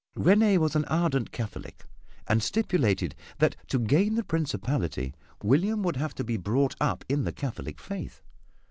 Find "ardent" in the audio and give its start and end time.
0.85-1.31